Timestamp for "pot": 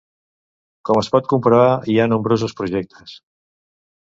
1.15-1.29